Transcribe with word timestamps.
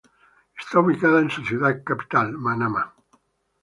Está 0.59 0.79
ubicado 0.79 1.19
en 1.19 1.29
su 1.29 1.45
ciudad 1.45 1.83
capital, 1.83 2.31
Manama. 2.31 2.91